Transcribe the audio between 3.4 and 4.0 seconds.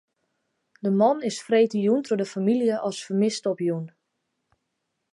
opjûn.